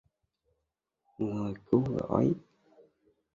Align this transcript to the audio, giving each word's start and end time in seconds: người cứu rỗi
người 1.19 1.53
cứu 1.65 1.83
rỗi 1.99 2.33